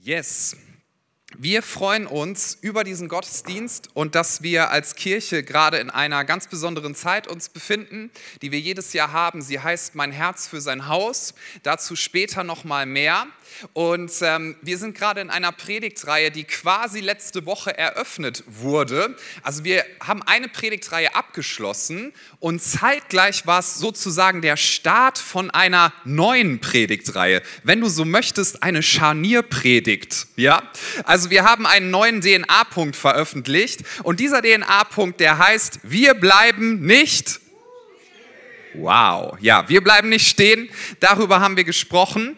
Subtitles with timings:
[0.00, 0.56] Yes.
[1.36, 6.46] Wir freuen uns über diesen Gottesdienst und dass wir als Kirche gerade in einer ganz
[6.46, 9.42] besonderen Zeit uns befinden, die wir jedes Jahr haben.
[9.42, 11.34] Sie heißt Mein Herz für sein Haus.
[11.64, 13.26] Dazu später noch mal mehr.
[13.72, 19.16] Und ähm, wir sind gerade in einer Predigtreihe, die quasi letzte Woche eröffnet wurde.
[19.42, 25.92] Also wir haben eine Predigtreihe abgeschlossen und zeitgleich war es sozusagen der Start von einer
[26.04, 27.42] neuen Predigtreihe.
[27.62, 30.26] Wenn du so möchtest, eine Scharnierpredigt.
[30.36, 30.62] Ja?
[31.04, 37.40] Also wir haben einen neuen DNA-Punkt veröffentlicht und dieser DNA-Punkt, der heißt, wir bleiben nicht
[38.74, 40.68] Wow, ja, wir bleiben nicht stehen.
[41.00, 42.36] Darüber haben wir gesprochen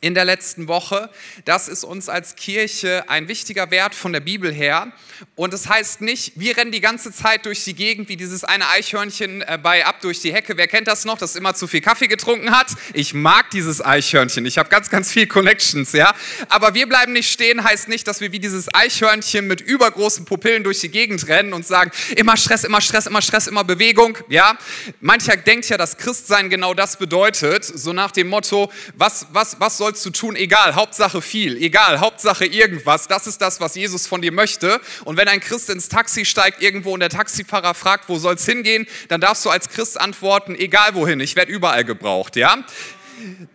[0.00, 1.10] in der letzten Woche.
[1.44, 4.92] Das ist uns als Kirche ein wichtiger Wert von der Bibel her.
[5.34, 8.68] Und das heißt nicht, wir rennen die ganze Zeit durch die Gegend wie dieses eine
[8.68, 10.56] Eichhörnchen äh, bei Ab durch die Hecke.
[10.56, 12.68] Wer kennt das noch, das immer zu viel Kaffee getrunken hat?
[12.92, 14.44] Ich mag dieses Eichhörnchen.
[14.46, 16.14] Ich habe ganz, ganz viel Connections, ja.
[16.48, 20.64] Aber wir bleiben nicht stehen, heißt nicht, dass wir wie dieses Eichhörnchen mit übergroßen Pupillen
[20.64, 24.58] durch die Gegend rennen und sagen, immer Stress, immer Stress, immer Stress, immer Bewegung, ja.
[25.00, 29.78] Mancher denkt ja, dass Christsein genau das bedeutet, so nach dem Motto, was, was, was
[29.78, 30.36] sollst du tun?
[30.36, 33.08] Egal, Hauptsache viel, egal, Hauptsache irgendwas.
[33.08, 34.80] Das ist das, was Jesus von dir möchte.
[35.04, 38.44] Und wenn ein Christ ins Taxi steigt irgendwo und der Taxifahrer fragt, wo soll es
[38.44, 42.64] hingehen, dann darfst du als Christ antworten, egal wohin, ich werde überall gebraucht, ja?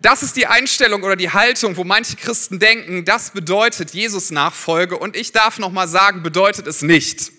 [0.01, 4.97] Das ist die Einstellung oder die Haltung, wo manche Christen denken, das bedeutet Jesus Nachfolge
[4.97, 7.31] und ich darf noch mal sagen, bedeutet es nicht.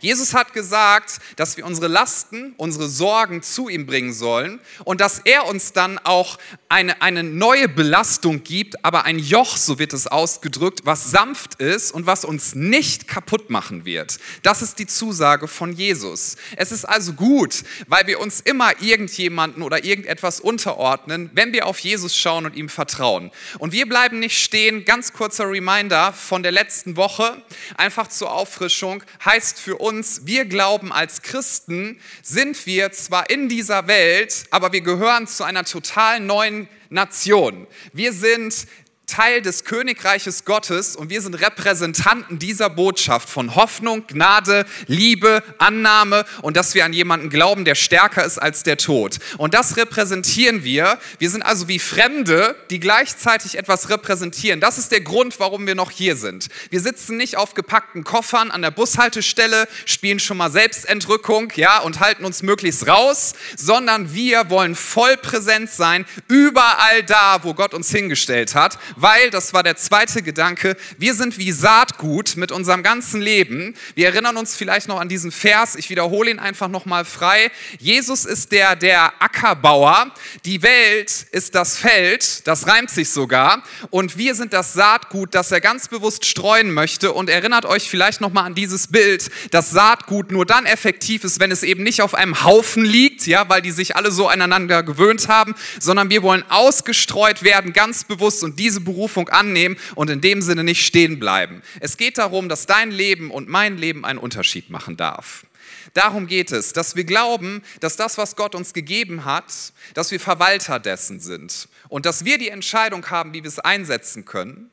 [0.00, 5.20] Jesus hat gesagt, dass wir unsere Lasten, unsere Sorgen zu ihm bringen sollen und dass
[5.20, 10.06] er uns dann auch eine, eine neue Belastung gibt, aber ein Joch, so wird es
[10.06, 14.18] ausgedrückt, was sanft ist und was uns nicht kaputt machen wird.
[14.42, 16.36] Das ist die Zusage von Jesus.
[16.56, 21.78] Es ist also gut, weil wir uns immer irgendjemanden oder irgendetwas unterordnen, wenn wir auf
[21.78, 23.30] Jesus schauen und ihm vertrauen.
[23.58, 24.84] Und wir bleiben nicht stehen.
[24.84, 27.42] Ganz kurzer Reminder von der letzten Woche,
[27.76, 29.83] einfach zur Auffrischung, heißt für uns,
[30.26, 35.64] wir glauben als Christen, sind wir zwar in dieser Welt, aber wir gehören zu einer
[35.64, 37.66] total neuen Nation.
[37.92, 38.66] Wir sind
[39.06, 46.24] Teil des Königreiches Gottes und wir sind Repräsentanten dieser Botschaft von Hoffnung, Gnade, Liebe, Annahme
[46.40, 49.18] und dass wir an jemanden glauben, der stärker ist als der Tod.
[49.36, 50.98] Und das repräsentieren wir.
[51.18, 54.60] Wir sind also wie Fremde, die gleichzeitig etwas repräsentieren.
[54.60, 56.48] Das ist der Grund, warum wir noch hier sind.
[56.70, 62.00] Wir sitzen nicht auf gepackten Koffern an der Bushaltestelle, spielen schon mal Selbstentrückung, ja, und
[62.00, 67.90] halten uns möglichst raus, sondern wir wollen voll präsent sein, überall da, wo Gott uns
[67.90, 73.20] hingestellt hat weil, das war der zweite Gedanke, wir sind wie Saatgut mit unserem ganzen
[73.20, 73.74] Leben.
[73.94, 77.50] Wir erinnern uns vielleicht noch an diesen Vers, ich wiederhole ihn einfach nochmal frei.
[77.78, 80.12] Jesus ist der, der Ackerbauer,
[80.44, 85.52] die Welt ist das Feld, das reimt sich sogar, und wir sind das Saatgut, das
[85.52, 87.12] er ganz bewusst streuen möchte.
[87.12, 91.50] Und erinnert euch vielleicht nochmal an dieses Bild, dass Saatgut nur dann effektiv ist, wenn
[91.50, 95.28] es eben nicht auf einem Haufen liegt, ja, weil die sich alle so aneinander gewöhnt
[95.28, 98.42] haben, sondern wir wollen ausgestreut werden, ganz bewusst.
[98.44, 101.62] Und diese Berufung annehmen und in dem Sinne nicht stehen bleiben.
[101.80, 105.44] Es geht darum, dass dein Leben und mein Leben einen Unterschied machen darf.
[105.92, 110.20] Darum geht es, dass wir glauben, dass das, was Gott uns gegeben hat, dass wir
[110.20, 114.70] Verwalter dessen sind und dass wir die Entscheidung haben, wie wir es einsetzen können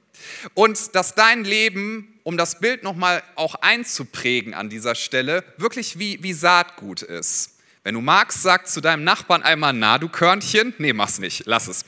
[0.54, 6.22] und dass dein Leben, um das Bild nochmal auch einzuprägen an dieser Stelle, wirklich wie,
[6.24, 7.58] wie Saatgut ist.
[7.84, 11.68] Wenn du magst, sag zu deinem Nachbarn einmal, na du Körnchen, nee, mach's nicht, lass
[11.68, 11.84] es.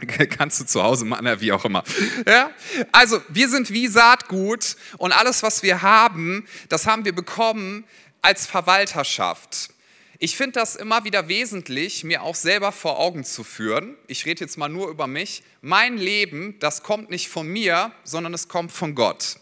[0.30, 1.84] Kannst du zu Hause machen, wie auch immer.
[2.26, 2.50] Ja?
[2.92, 7.84] Also, wir sind wie Saatgut und alles, was wir haben, das haben wir bekommen
[8.22, 9.70] als Verwalterschaft.
[10.18, 13.96] Ich finde das immer wieder wesentlich, mir auch selber vor Augen zu führen.
[14.06, 15.42] Ich rede jetzt mal nur über mich.
[15.60, 19.36] Mein Leben, das kommt nicht von mir, sondern es kommt von Gott.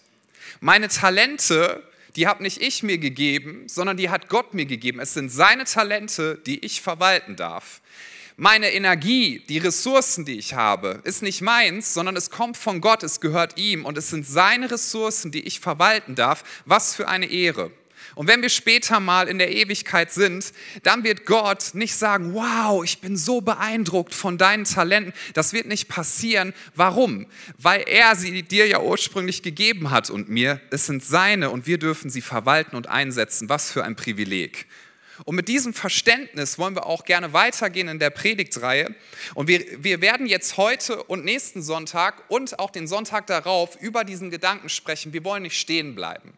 [0.60, 4.98] Meine Talente, die habe nicht ich mir gegeben, sondern die hat Gott mir gegeben.
[4.98, 7.80] Es sind seine Talente, die ich verwalten darf.
[8.36, 13.04] Meine Energie, die Ressourcen, die ich habe, ist nicht meins, sondern es kommt von Gott,
[13.04, 16.42] es gehört ihm und es sind seine Ressourcen, die ich verwalten darf.
[16.64, 17.70] Was für eine Ehre.
[18.16, 20.52] Und wenn wir später mal in der Ewigkeit sind,
[20.82, 25.12] dann wird Gott nicht sagen, wow, ich bin so beeindruckt von deinen Talenten.
[25.34, 26.54] Das wird nicht passieren.
[26.74, 27.26] Warum?
[27.58, 30.60] Weil er sie dir ja ursprünglich gegeben hat und mir.
[30.70, 33.48] Es sind seine und wir dürfen sie verwalten und einsetzen.
[33.48, 34.66] Was für ein Privileg.
[35.24, 38.94] Und mit diesem Verständnis wollen wir auch gerne weitergehen in der Predigtreihe.
[39.34, 44.04] Und wir, wir werden jetzt heute und nächsten Sonntag und auch den Sonntag darauf über
[44.04, 45.12] diesen Gedanken sprechen.
[45.12, 46.32] Wir wollen nicht stehen bleiben.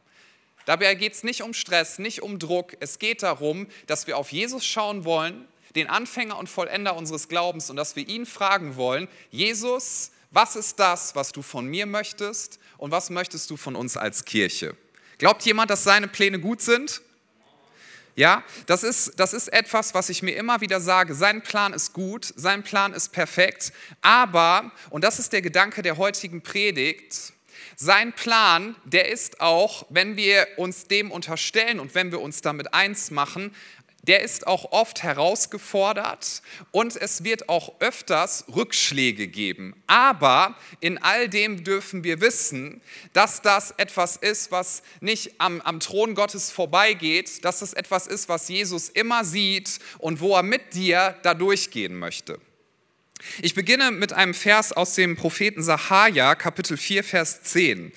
[0.67, 2.77] Dabei geht es nicht um Stress, nicht um Druck.
[2.81, 7.71] Es geht darum, dass wir auf Jesus schauen wollen, den Anfänger und Vollender unseres Glaubens,
[7.71, 12.59] und dass wir ihn fragen wollen, Jesus, Was ist das, was du von mir möchtest
[12.79, 14.77] und was möchtest du von uns als Kirche?
[15.19, 17.01] Glaubt jemand, dass seine Pläne gut sind?
[18.17, 21.15] Ja, das ist, das ist etwas, was ich mir immer wieder sage.
[21.15, 25.99] Sein Plan ist gut, sein Plan ist perfekt, aber, und das ist der Gedanke der
[25.99, 27.35] heutigen Predigt,
[27.79, 32.73] sein Plan, der ist auch, wenn wir uns dem unterstellen und wenn wir uns damit
[32.73, 33.55] eins machen,
[34.07, 39.75] der ist auch oft herausgefordert und es wird auch öfters Rückschläge geben.
[39.87, 42.81] Aber in all dem dürfen wir wissen,
[43.13, 48.29] dass das etwas ist, was nicht am, am Thron Gottes vorbeigeht, dass das etwas ist,
[48.29, 52.41] was Jesus immer sieht und wo er mit dir da durchgehen möchte.
[53.41, 57.93] Ich beginne mit einem Vers aus dem Propheten Sahaja, Kapitel 4, Vers 10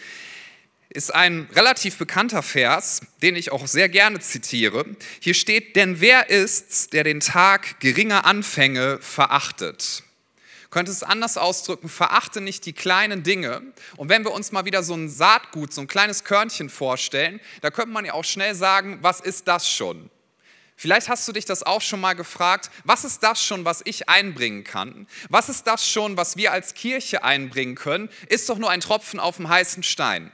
[0.90, 4.86] ist ein relativ bekannter Vers, den ich auch sehr gerne zitiere.
[5.20, 10.04] Hier steht, denn wer ist's, der den Tag geringer Anfänge verachtet?
[10.72, 13.62] Könnte es anders ausdrücken, verachte nicht die kleinen Dinge.
[13.98, 17.72] Und wenn wir uns mal wieder so ein Saatgut, so ein kleines Körnchen vorstellen, da
[17.72, 20.10] könnte man ja auch schnell sagen, was ist das schon?
[20.76, 24.08] Vielleicht hast du dich das auch schon mal gefragt, was ist das schon, was ich
[24.10, 25.08] einbringen kann?
[25.28, 28.10] Was ist das schon, was wir als Kirche einbringen können?
[28.30, 30.32] Ist doch nur ein Tropfen auf dem heißen Stein.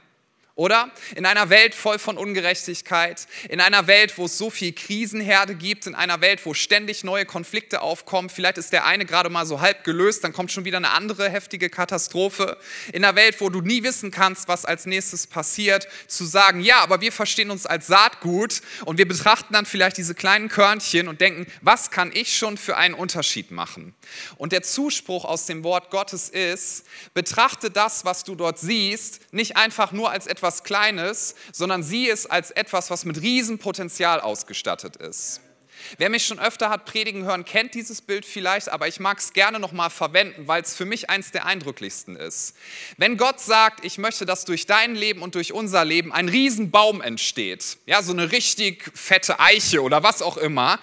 [0.56, 0.90] Oder?
[1.14, 5.86] In einer Welt voll von Ungerechtigkeit, in einer Welt, wo es so viel Krisenherde gibt,
[5.86, 9.60] in einer Welt, wo ständig neue Konflikte aufkommen, vielleicht ist der eine gerade mal so
[9.60, 12.56] halb gelöst, dann kommt schon wieder eine andere heftige Katastrophe.
[12.94, 16.80] In einer Welt, wo du nie wissen kannst, was als nächstes passiert, zu sagen, ja,
[16.80, 21.20] aber wir verstehen uns als Saatgut und wir betrachten dann vielleicht diese kleinen Körnchen und
[21.20, 23.94] denken, was kann ich schon für einen Unterschied machen?
[24.36, 29.56] Und der Zuspruch aus dem Wort Gottes ist, betrachte das, was du dort siehst, nicht
[29.56, 35.40] einfach nur als etwas Kleines, sondern sieh es als etwas, was mit Riesenpotenzial ausgestattet ist.
[35.98, 39.32] Wer mich schon öfter hat predigen hören, kennt dieses Bild vielleicht, aber ich mag es
[39.32, 42.54] gerne nochmal verwenden, weil es für mich eins der eindrücklichsten ist.
[42.96, 47.00] Wenn Gott sagt, ich möchte, dass durch dein Leben und durch unser Leben ein Riesenbaum
[47.00, 50.78] entsteht, ja, so eine richtig fette Eiche oder was auch immer,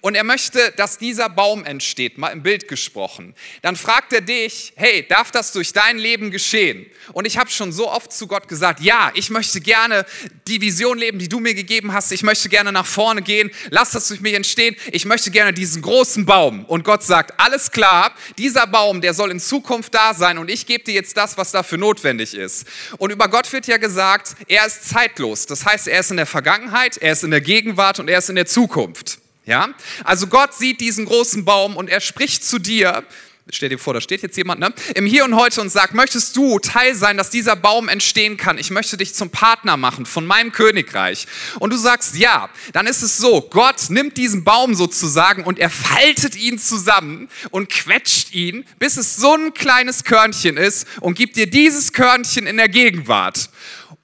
[0.00, 4.72] und er möchte, dass dieser Baum entsteht, mal im Bild gesprochen, dann fragt er dich,
[4.76, 6.86] hey, darf das durch dein Leben geschehen?
[7.12, 10.06] Und ich habe schon so oft zu Gott gesagt, ja, ich möchte gerne
[10.48, 13.90] die Vision leben, die du mir gegeben hast, ich möchte gerne nach vorne gehen, lass
[13.90, 16.64] das durch mich entstehen stehen, ich möchte gerne diesen großen Baum.
[16.64, 20.66] Und Gott sagt, alles klar, dieser Baum, der soll in Zukunft da sein und ich
[20.66, 22.66] gebe dir jetzt das, was dafür notwendig ist.
[22.98, 25.46] Und über Gott wird ja gesagt, er ist zeitlos.
[25.46, 28.28] Das heißt, er ist in der Vergangenheit, er ist in der Gegenwart und er ist
[28.28, 29.18] in der Zukunft.
[29.46, 29.68] Ja?
[30.04, 33.04] Also Gott sieht diesen großen Baum und er spricht zu dir
[33.52, 36.36] Stell dir vor, da steht jetzt jemand ne, im Hier und Heute und sagt, möchtest
[36.36, 38.58] du Teil sein, dass dieser Baum entstehen kann?
[38.58, 41.28] Ich möchte dich zum Partner machen von meinem Königreich.
[41.60, 45.70] Und du sagst ja, dann ist es so, Gott nimmt diesen Baum sozusagen und er
[45.70, 51.36] faltet ihn zusammen und quetscht ihn, bis es so ein kleines Körnchen ist und gibt
[51.36, 53.50] dir dieses Körnchen in der Gegenwart.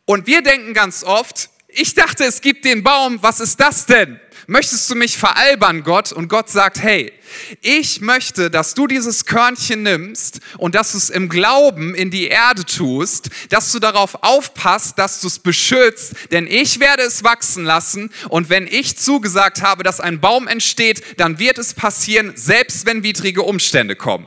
[0.05, 4.21] Und wir denken ganz oft, ich dachte, es gibt den Baum, was ist das denn?
[4.47, 6.13] Möchtest du mich veralbern, Gott?
[6.13, 7.13] Und Gott sagt, hey,
[7.61, 12.27] ich möchte, dass du dieses Körnchen nimmst und dass du es im Glauben in die
[12.27, 17.65] Erde tust, dass du darauf aufpasst, dass du es beschützt, denn ich werde es wachsen
[17.65, 22.85] lassen und wenn ich zugesagt habe, dass ein Baum entsteht, dann wird es passieren, selbst
[22.85, 24.27] wenn widrige Umstände kommen.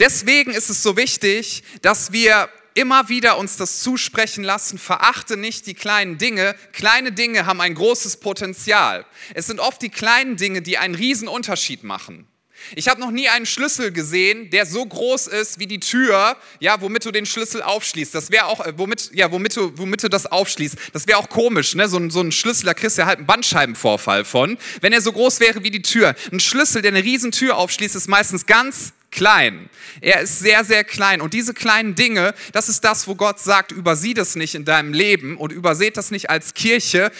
[0.00, 2.48] Deswegen ist es so wichtig, dass wir
[2.78, 6.54] immer wieder uns das zusprechen lassen, verachte nicht die kleinen Dinge.
[6.72, 9.04] Kleine Dinge haben ein großes Potenzial.
[9.34, 12.28] Es sind oft die kleinen Dinge, die einen riesen Unterschied machen.
[12.74, 16.80] Ich habe noch nie einen Schlüssel gesehen, der so groß ist wie die Tür, ja,
[16.80, 18.14] womit du den Schlüssel aufschließt.
[18.14, 20.76] Das wäre auch, äh, womit, ja, womit du, womit du das aufschließt.
[20.92, 21.88] Das wäre auch komisch, ne?
[21.88, 25.00] So ein, so ein Schlüssel, da kriegst du ja halt einen Bandscheibenvorfall von, wenn er
[25.00, 26.14] so groß wäre wie die Tür.
[26.32, 29.70] Ein Schlüssel, der eine riesen Tür aufschließt, ist meistens ganz klein.
[30.00, 31.20] Er ist sehr, sehr klein.
[31.20, 34.92] Und diese kleinen Dinge, das ist das, wo Gott sagt, übersieh das nicht in deinem
[34.92, 37.10] Leben und überseht das nicht als Kirche.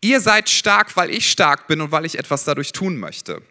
[0.00, 3.42] Ihr seid stark, weil ich stark bin und weil ich etwas dadurch tun möchte.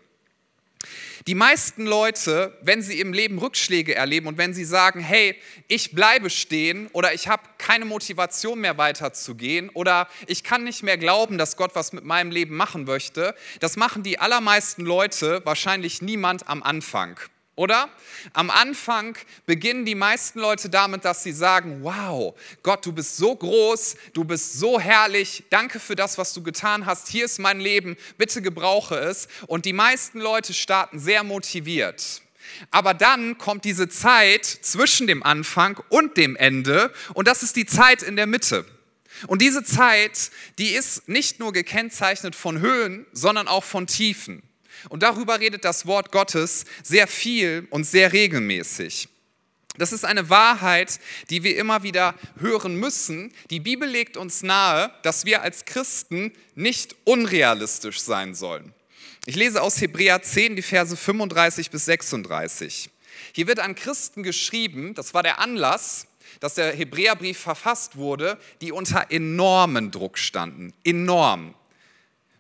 [1.28, 5.36] Die meisten Leute, wenn sie im Leben Rückschläge erleben und wenn sie sagen, hey,
[5.68, 11.00] ich bleibe stehen oder ich habe keine Motivation mehr weiterzugehen oder ich kann nicht mehr
[11.00, 16.04] glauben, dass Gott was mit meinem Leben machen möchte, das machen die allermeisten Leute, wahrscheinlich
[16.04, 17.20] niemand am Anfang.
[17.56, 17.90] Oder?
[18.34, 23.34] Am Anfang beginnen die meisten Leute damit, dass sie sagen, wow, Gott, du bist so
[23.34, 27.62] groß, du bist so herrlich, danke für das, was du getan hast, hier ist mein
[27.62, 29.30] Leben, bitte gebrauche es.
[29.48, 32.22] Und die meisten Leute starten sehr motiviert.
[32.72, 37.66] Aber dann kommt diese Zeit zwischen dem Anfang und dem Ende und das ist die
[37.66, 38.66] Zeit in der Mitte.
[39.28, 44.44] Und diese Zeit, die ist nicht nur gekennzeichnet von Höhen, sondern auch von Tiefen.
[44.90, 49.10] Und darüber redet das Wort Gottes sehr viel und sehr regelmäßig.
[49.78, 51.00] Das ist eine Wahrheit,
[51.30, 53.34] die wir immer wieder hören müssen.
[53.50, 58.74] Die Bibel legt uns nahe, dass wir als Christen nicht unrealistisch sein sollen.
[59.26, 62.90] Ich lese aus Hebräer 10 die Verse 35 bis 36.
[63.34, 66.08] Hier wird an Christen geschrieben, das war der Anlass,
[66.40, 70.74] dass der Hebräerbrief verfasst wurde, die unter enormen Druck standen.
[70.84, 71.56] Enorm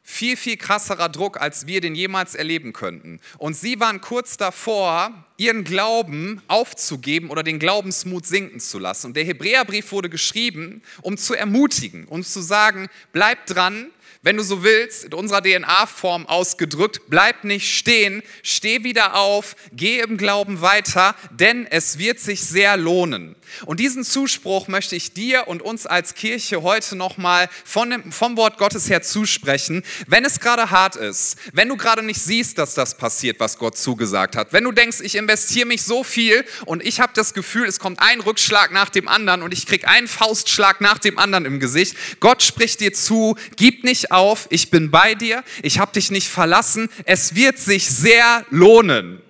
[0.07, 3.19] viel, viel krasserer Druck, als wir den jemals erleben könnten.
[3.39, 9.07] Und sie waren kurz davor, ihren Glauben aufzugeben oder den Glaubensmut sinken zu lassen.
[9.07, 13.88] Und der Hebräerbrief wurde geschrieben, um zu ermutigen, um zu sagen, bleib dran,
[14.25, 20.00] wenn du so willst, in unserer DNA-Form ausgedrückt, bleib nicht stehen, steh wieder auf, geh
[20.00, 23.35] im Glauben weiter, denn es wird sich sehr lohnen.
[23.65, 28.89] Und diesen Zuspruch möchte ich dir und uns als Kirche heute nochmal vom Wort Gottes
[28.89, 29.83] her zusprechen.
[30.07, 33.77] Wenn es gerade hart ist, wenn du gerade nicht siehst, dass das passiert, was Gott
[33.77, 37.67] zugesagt hat, wenn du denkst, ich investiere mich so viel und ich habe das Gefühl,
[37.67, 41.45] es kommt ein Rückschlag nach dem anderen und ich kriege einen Faustschlag nach dem anderen
[41.45, 45.93] im Gesicht, Gott spricht dir zu, gib nicht auf, ich bin bei dir, ich habe
[45.93, 49.21] dich nicht verlassen, es wird sich sehr lohnen.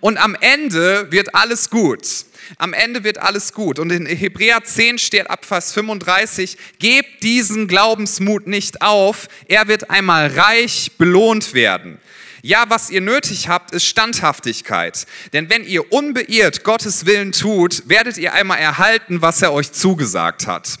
[0.00, 2.27] Und am Ende wird alles gut.
[2.56, 3.78] Am Ende wird alles gut.
[3.78, 9.90] Und in Hebräer 10 steht ab Vers 35, gebt diesen Glaubensmut nicht auf, er wird
[9.90, 11.98] einmal reich belohnt werden.
[12.42, 15.06] Ja, was ihr nötig habt, ist Standhaftigkeit.
[15.32, 20.46] Denn wenn ihr unbeirrt Gottes Willen tut, werdet ihr einmal erhalten, was er euch zugesagt
[20.46, 20.78] hat.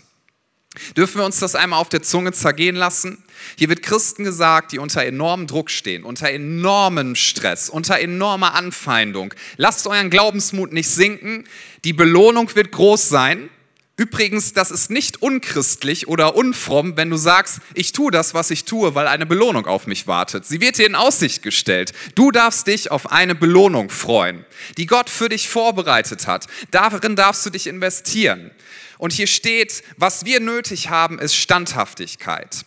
[0.96, 3.24] Dürfen wir uns das einmal auf der Zunge zergehen lassen?
[3.56, 9.34] Hier wird Christen gesagt, die unter enormem Druck stehen, unter enormem Stress, unter enormer Anfeindung.
[9.56, 11.44] Lasst euren Glaubensmut nicht sinken.
[11.84, 13.50] Die Belohnung wird groß sein.
[13.98, 18.64] Übrigens, das ist nicht unchristlich oder unfromm, wenn du sagst, ich tue das, was ich
[18.64, 20.46] tue, weil eine Belohnung auf mich wartet.
[20.46, 21.92] Sie wird dir in Aussicht gestellt.
[22.14, 24.44] Du darfst dich auf eine Belohnung freuen,
[24.76, 26.46] die Gott für dich vorbereitet hat.
[26.70, 28.52] Darin darfst du dich investieren.
[28.98, 32.66] Und hier steht, was wir nötig haben, ist Standhaftigkeit.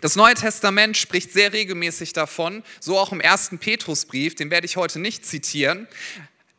[0.00, 4.76] Das Neue Testament spricht sehr regelmäßig davon, so auch im ersten Petrusbrief, den werde ich
[4.76, 5.86] heute nicht zitieren,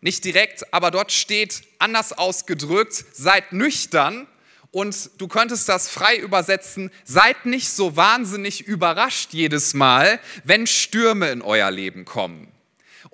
[0.02, 4.28] nicht direkt, aber dort steht anders ausgedrückt, seid nüchtern
[4.72, 11.30] und du könntest das frei übersetzen, seid nicht so wahnsinnig überrascht jedes Mal, wenn Stürme
[11.32, 12.52] in euer Leben kommen.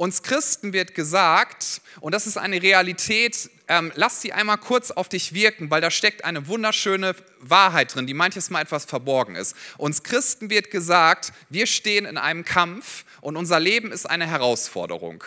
[0.02, 5.10] Uns Christen wird gesagt, und das ist eine Realität, ähm, lass sie einmal kurz auf
[5.10, 9.56] dich wirken, weil da steckt eine wunderschöne Wahrheit drin, die manches Mal etwas verborgen ist.
[9.78, 15.24] Uns Christen wird gesagt, wir stehen in einem Kampf und unser Leben ist eine Herausforderung.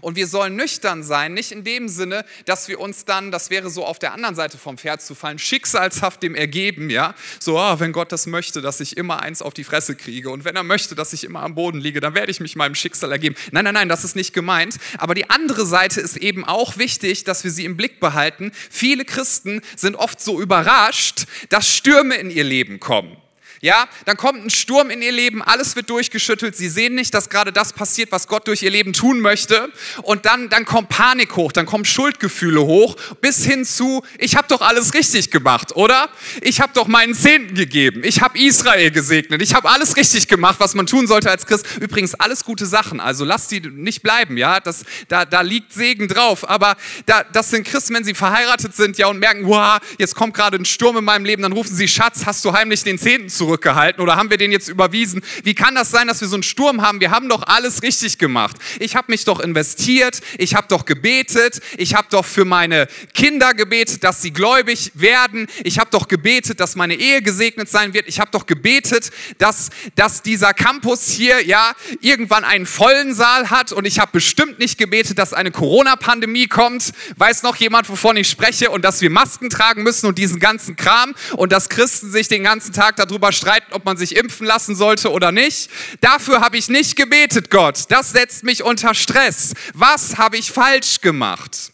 [0.00, 3.70] Und wir sollen nüchtern sein, nicht in dem Sinne, dass wir uns dann, das wäre
[3.70, 7.14] so auf der anderen Seite vom Pferd zu fallen, schicksalshaft dem ergeben, ja.
[7.40, 10.44] So, oh, wenn Gott das möchte, dass ich immer eins auf die Fresse kriege und
[10.44, 13.12] wenn er möchte, dass ich immer am Boden liege, dann werde ich mich meinem Schicksal
[13.12, 13.36] ergeben.
[13.50, 14.76] Nein, nein, nein, das ist nicht gemeint.
[14.98, 18.52] Aber die andere Seite ist eben auch wichtig, dass wir sie im Blick behalten.
[18.70, 23.16] Viele Christen sind oft so überrascht, dass Stürme in ihr Leben kommen.
[23.64, 27.30] Ja, dann kommt ein Sturm in ihr Leben, alles wird durchgeschüttelt, sie sehen nicht, dass
[27.30, 29.72] gerade das passiert, was Gott durch ihr Leben tun möchte.
[30.02, 34.46] Und dann, dann kommt Panik hoch, dann kommen Schuldgefühle hoch, bis hin zu, ich habe
[34.48, 36.10] doch alles richtig gemacht, oder?
[36.42, 40.56] Ich habe doch meinen Zehnten gegeben, ich habe Israel gesegnet, ich habe alles richtig gemacht,
[40.58, 41.64] was man tun sollte als Christ.
[41.80, 46.06] Übrigens, alles gute Sachen, also lasst die nicht bleiben, ja, das, da, da liegt Segen
[46.06, 46.46] drauf.
[46.46, 50.34] Aber da, das sind Christen, wenn sie verheiratet sind, ja, und merken, wow, jetzt kommt
[50.34, 53.30] gerade ein Sturm in meinem Leben, dann rufen sie, Schatz, hast du heimlich den Zehnten
[53.30, 53.53] zurück?
[53.54, 55.22] Zurückgehalten oder haben wir den jetzt überwiesen?
[55.44, 57.00] Wie kann das sein, dass wir so einen Sturm haben?
[57.00, 58.56] Wir haben doch alles richtig gemacht.
[58.80, 63.54] Ich habe mich doch investiert, ich habe doch gebetet, ich habe doch für meine Kinder
[63.54, 65.46] gebetet, dass sie gläubig werden.
[65.62, 68.08] Ich habe doch gebetet, dass meine Ehe gesegnet sein wird.
[68.08, 73.72] Ich habe doch gebetet, dass, dass dieser Campus hier ja irgendwann einen vollen Saal hat
[73.72, 76.92] und ich habe bestimmt nicht gebetet, dass eine Corona-Pandemie kommt.
[77.16, 80.76] Weiß noch jemand, wovon ich spreche und dass wir Masken tragen müssen und diesen ganzen
[80.76, 84.74] Kram und dass Christen sich den ganzen Tag darüber streiten, ob man sich impfen lassen
[84.74, 85.70] sollte oder nicht.
[86.00, 87.84] Dafür habe ich nicht gebetet, Gott.
[87.90, 89.52] Das setzt mich unter Stress.
[89.74, 91.72] Was habe ich falsch gemacht?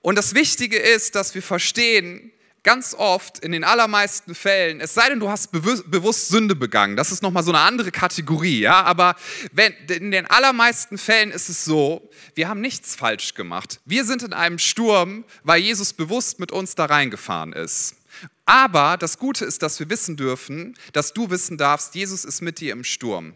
[0.00, 2.32] Und das Wichtige ist, dass wir verstehen,
[2.64, 7.10] ganz oft, in den allermeisten Fällen, es sei denn, du hast bewusst Sünde begangen, das
[7.10, 9.16] ist nochmal so eine andere Kategorie, ja, aber
[9.52, 13.80] wenn, in den allermeisten Fällen ist es so, wir haben nichts falsch gemacht.
[13.84, 17.96] Wir sind in einem Sturm, weil Jesus bewusst mit uns da reingefahren ist.
[18.44, 22.60] Aber das Gute ist, dass wir wissen dürfen, dass du wissen darfst, Jesus ist mit
[22.60, 23.34] dir im Sturm.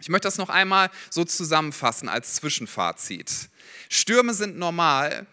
[0.00, 3.50] Ich möchte das noch einmal so zusammenfassen als Zwischenfazit.
[3.90, 5.26] Stürme sind normal,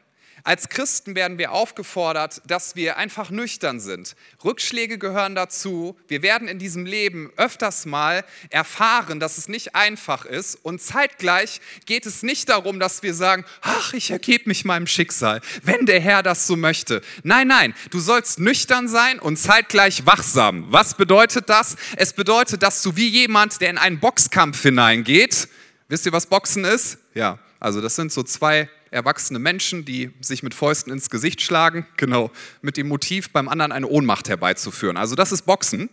[0.48, 4.16] Als Christen werden wir aufgefordert, dass wir einfach nüchtern sind.
[4.46, 5.98] Rückschläge gehören dazu.
[6.08, 10.56] Wir werden in diesem Leben öfters mal erfahren, dass es nicht einfach ist.
[10.64, 15.42] Und zeitgleich geht es nicht darum, dass wir sagen, ach, ich ergebe mich meinem Schicksal,
[15.64, 17.02] wenn der Herr das so möchte.
[17.24, 20.68] Nein, nein, du sollst nüchtern sein und zeitgleich wachsam.
[20.70, 21.76] Was bedeutet das?
[21.98, 25.50] Es bedeutet, dass du wie jemand, der in einen Boxkampf hineingeht,
[25.90, 27.00] wisst ihr, was Boxen ist?
[27.14, 31.86] Ja, also das sind so zwei erwachsene Menschen, die sich mit Fäusten ins Gesicht schlagen,
[31.98, 34.98] genau, mit dem Motiv, beim anderen eine Ohnmacht herbeizuführen.
[34.98, 35.90] Also das ist Boxen.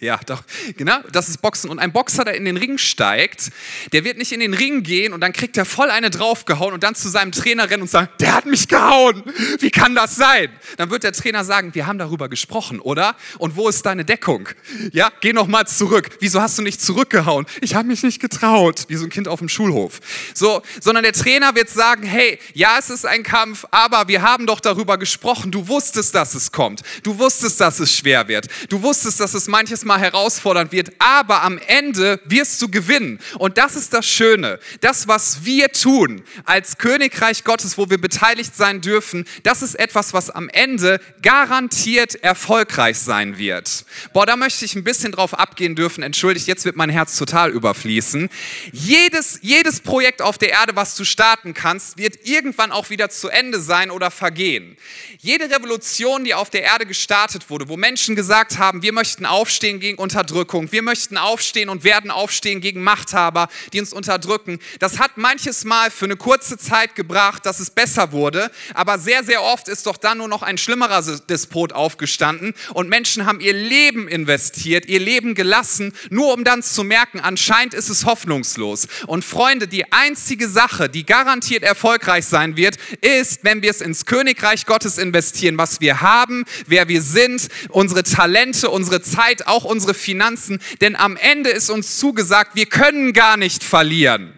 [0.00, 0.42] Ja, doch,
[0.78, 1.68] genau, das ist Boxen.
[1.68, 3.50] Und ein Boxer, der in den Ring steigt,
[3.92, 6.82] der wird nicht in den Ring gehen und dann kriegt er voll eine draufgehauen und
[6.82, 9.22] dann zu seinem Trainer rennen und sagen, der hat mich gehauen.
[9.58, 10.48] Wie kann das sein?
[10.78, 13.14] Dann wird der Trainer sagen, wir haben darüber gesprochen, oder?
[13.36, 14.48] Und wo ist deine Deckung?
[14.92, 16.08] Ja, geh noch mal zurück.
[16.20, 17.44] Wieso hast du nicht zurückgehauen?
[17.60, 20.00] Ich habe mich nicht getraut, wie so ein Kind auf dem Schulhof.
[20.32, 24.46] So, sondern der Trainer wird sagen, hey, ja, es ist ein Kampf, aber wir haben
[24.46, 25.50] doch darüber gesprochen.
[25.50, 26.80] Du wusstest, dass es kommt.
[27.02, 28.48] Du wusstest, dass es schwer wird.
[28.70, 33.18] Du wusstest, dass es manches Mal mal herausfordernd wird, aber am Ende wirst du gewinnen.
[33.38, 34.60] Und das ist das Schöne.
[34.82, 40.14] Das, was wir tun als Königreich Gottes, wo wir beteiligt sein dürfen, das ist etwas,
[40.14, 43.84] was am Ende garantiert erfolgreich sein wird.
[44.12, 46.04] Boah, da möchte ich ein bisschen drauf abgehen dürfen.
[46.04, 48.30] Entschuldigt, jetzt wird mein Herz total überfließen.
[48.70, 53.28] Jedes, jedes Projekt auf der Erde, was du starten kannst, wird irgendwann auch wieder zu
[53.28, 54.76] Ende sein oder vergehen.
[55.18, 59.79] Jede Revolution, die auf der Erde gestartet wurde, wo Menschen gesagt haben, wir möchten aufstehen
[59.80, 65.16] gegen Unterdrückung, wir möchten aufstehen und werden aufstehen gegen Machthaber, die uns unterdrücken, das hat
[65.16, 69.68] manches Mal für eine kurze Zeit gebracht, dass es besser wurde, aber sehr, sehr oft
[69.68, 74.86] ist doch dann nur noch ein schlimmerer Despot aufgestanden und Menschen haben ihr Leben investiert,
[74.86, 78.88] ihr Leben gelassen, nur um dann zu merken, anscheinend ist es hoffnungslos.
[79.06, 84.04] Und Freunde, die einzige Sache, die garantiert erfolgreich sein wird, ist, wenn wir es ins
[84.04, 89.94] Königreich Gottes investieren was wir haben, wer wir sind, unsere Talente, unsere Zeit, auch unsere
[89.94, 90.60] Finanzen.
[90.80, 94.34] Denn am Ende ist uns zugesagt, wir können gar nicht verlieren.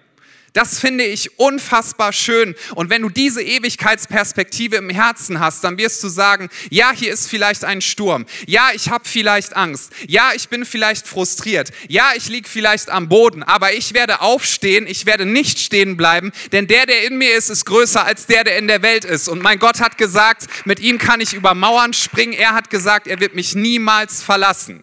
[0.52, 2.54] Das finde ich unfassbar schön.
[2.74, 7.28] Und wenn du diese Ewigkeitsperspektive im Herzen hast, dann wirst du sagen, ja, hier ist
[7.28, 8.26] vielleicht ein Sturm.
[8.46, 9.92] Ja, ich habe vielleicht Angst.
[10.06, 11.70] Ja, ich bin vielleicht frustriert.
[11.88, 13.42] Ja, ich liege vielleicht am Boden.
[13.42, 14.86] Aber ich werde aufstehen.
[14.86, 16.32] Ich werde nicht stehen bleiben.
[16.52, 19.28] Denn der, der in mir ist, ist größer als der, der in der Welt ist.
[19.28, 22.34] Und mein Gott hat gesagt, mit ihm kann ich über Mauern springen.
[22.34, 24.82] Er hat gesagt, er wird mich niemals verlassen.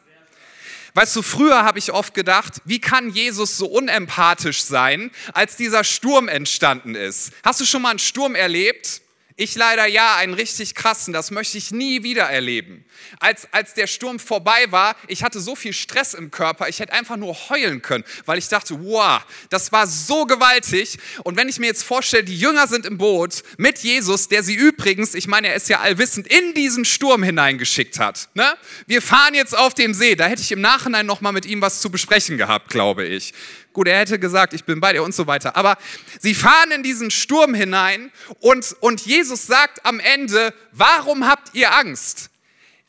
[0.94, 5.84] Weißt du, früher habe ich oft gedacht, wie kann Jesus so unempathisch sein, als dieser
[5.84, 7.32] Sturm entstanden ist?
[7.44, 9.02] Hast du schon mal einen Sturm erlebt?
[9.42, 12.84] Ich leider ja, einen richtig krassen, das möchte ich nie wieder erleben.
[13.22, 16.92] Als, als der Sturm vorbei war, ich hatte so viel Stress im Körper, ich hätte
[16.92, 20.98] einfach nur heulen können, weil ich dachte, wow, das war so gewaltig.
[21.24, 24.56] Und wenn ich mir jetzt vorstelle, die Jünger sind im Boot mit Jesus, der sie
[24.56, 28.28] übrigens, ich meine, er ist ja allwissend, in diesen Sturm hineingeschickt hat.
[28.34, 28.56] Ne?
[28.88, 31.80] Wir fahren jetzt auf dem See, da hätte ich im Nachhinein nochmal mit ihm was
[31.80, 33.34] zu besprechen gehabt, glaube ich.
[33.74, 35.56] Gut, er hätte gesagt, ich bin bei dir und so weiter.
[35.56, 35.78] Aber
[36.20, 41.74] sie fahren in diesen Sturm hinein und, und Jesus sagt am Ende, warum habt ihr
[41.74, 42.30] Angst?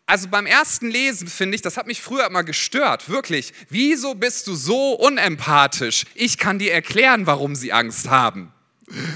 [0.07, 3.53] Also beim ersten Lesen finde ich, das hat mich früher immer gestört, wirklich.
[3.69, 6.05] Wieso bist du so unempathisch?
[6.17, 8.53] Ich kann dir erklären, warum sie Angst haben.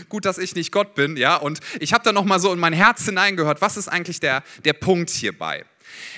[0.08, 1.34] Gut, dass ich nicht Gott bin, ja.
[1.34, 3.60] Und ich habe da noch mal so in mein Herz hineingehört.
[3.60, 5.64] Was ist eigentlich der, der Punkt hierbei?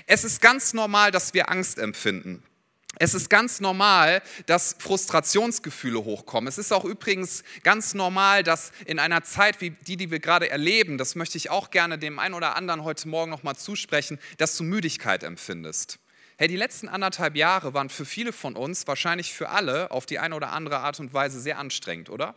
[0.07, 2.43] Es ist ganz normal, dass wir Angst empfinden.
[2.99, 6.49] Es ist ganz normal, dass Frustrationsgefühle hochkommen.
[6.49, 10.49] Es ist auch übrigens ganz normal, dass in einer Zeit wie die, die wir gerade
[10.49, 14.57] erleben, das möchte ich auch gerne dem einen oder anderen heute Morgen nochmal zusprechen, dass
[14.57, 15.99] du Müdigkeit empfindest.
[16.39, 20.19] Hey, die letzten anderthalb Jahre waren für viele von uns, wahrscheinlich für alle, auf die
[20.19, 22.35] eine oder andere Art und Weise sehr anstrengend, oder?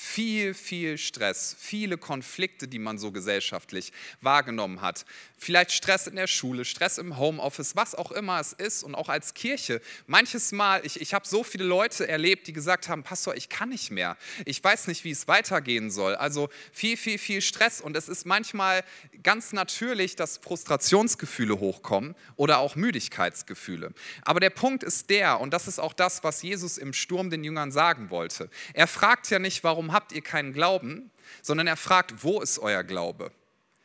[0.00, 5.04] Viel, viel Stress, viele Konflikte, die man so gesellschaftlich wahrgenommen hat.
[5.36, 9.08] Vielleicht Stress in der Schule, Stress im Homeoffice, was auch immer es ist und auch
[9.08, 9.80] als Kirche.
[10.06, 13.70] Manches Mal, ich, ich habe so viele Leute erlebt, die gesagt haben, Pastor, ich kann
[13.70, 14.16] nicht mehr.
[14.44, 16.14] Ich weiß nicht, wie es weitergehen soll.
[16.14, 18.84] Also viel, viel, viel Stress und es ist manchmal
[19.22, 23.92] ganz natürlich, dass Frustrationsgefühle hochkommen oder auch Müdigkeitsgefühle.
[24.22, 27.44] Aber der Punkt ist der, und das ist auch das, was Jesus im Sturm den
[27.44, 28.50] Jüngern sagen wollte.
[28.74, 31.10] Er fragt ja nicht, warum habt ihr keinen Glauben,
[31.42, 33.30] sondern er fragt, wo ist euer Glaube?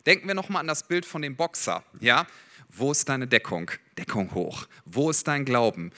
[0.05, 1.83] Denken wir nochmal an das Bild von dem Boxer.
[1.99, 2.27] Ja?
[2.69, 3.71] Wo ist deine Deckung?
[3.97, 4.67] Deckung hoch.
[4.85, 5.91] Wo ist dein Glauben?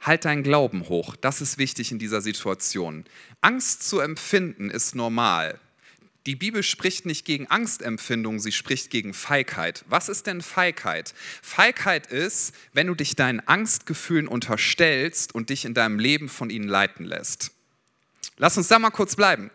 [0.00, 1.16] Halt deinen Glauben hoch.
[1.16, 3.04] Das ist wichtig in dieser Situation.
[3.40, 5.60] Angst zu empfinden ist normal.
[6.26, 9.84] Die Bibel spricht nicht gegen Angstempfindung, sie spricht gegen Feigheit.
[9.88, 11.14] Was ist denn Feigheit?
[11.40, 16.66] Feigheit ist, wenn du dich deinen Angstgefühlen unterstellst und dich in deinem Leben von ihnen
[16.66, 17.52] leiten lässt.
[18.38, 19.52] Lass uns da mal kurz bleiben.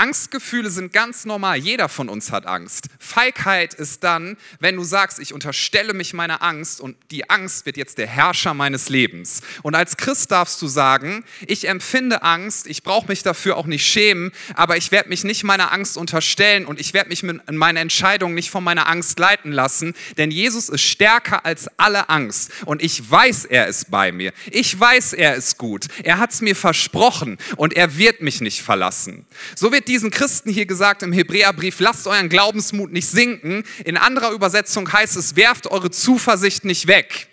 [0.00, 1.58] Angstgefühle sind ganz normal.
[1.58, 2.86] Jeder von uns hat Angst.
[2.98, 7.76] Feigheit ist dann, wenn du sagst, ich unterstelle mich meiner Angst und die Angst wird
[7.76, 9.42] jetzt der Herrscher meines Lebens.
[9.62, 13.84] Und als Christ darfst du sagen, ich empfinde Angst, ich brauche mich dafür auch nicht
[13.84, 17.80] schämen, aber ich werde mich nicht meiner Angst unterstellen und ich werde mich in meiner
[17.80, 22.82] Entscheidung nicht von meiner Angst leiten lassen, denn Jesus ist stärker als alle Angst und
[22.82, 24.32] ich weiß, er ist bei mir.
[24.50, 25.88] Ich weiß, er ist gut.
[26.02, 29.26] Er hat es mir versprochen und er wird mich nicht verlassen.
[29.54, 33.64] So wird diesen Christen hier gesagt im Hebräerbrief, lasst euren Glaubensmut nicht sinken.
[33.84, 37.26] In anderer Übersetzung heißt es, werft eure Zuversicht nicht weg.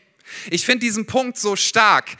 [0.50, 2.17] Ich finde diesen Punkt so stark.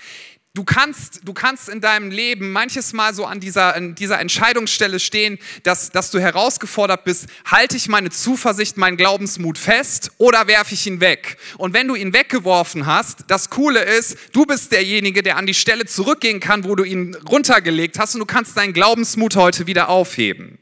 [0.58, 5.00] Du kannst, du kannst in deinem Leben manches Mal so an dieser, an dieser Entscheidungsstelle
[5.00, 10.74] stehen, dass, dass du herausgefordert bist, halte ich meine Zuversicht, meinen Glaubensmut fest oder werfe
[10.74, 11.38] ich ihn weg?
[11.60, 15.54] Und wenn du ihn weggeworfen hast, das Coole ist, du bist derjenige, der an die
[15.54, 19.90] Stelle zurückgehen kann, wo du ihn runtergelegt hast und du kannst deinen Glaubensmut heute wieder
[19.90, 20.58] aufheben.